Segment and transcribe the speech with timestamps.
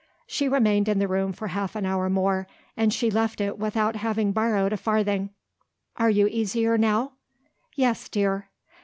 [0.25, 3.97] She remained in the room for half an hour more and she left it without
[3.97, 5.29] having borrowed a farthing.
[5.95, 7.11] "Are you easier now?"
[7.75, 8.49] "Yes, dear."